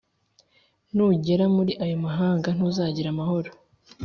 nugera 0.93 1.45
muri 1.55 1.71
ayo 1.83 1.97
mahanga, 2.05 2.47
ntuzagira 2.55 3.07
amahoro+ 3.13 3.49